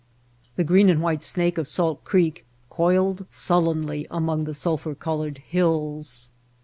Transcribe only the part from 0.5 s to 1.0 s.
The green and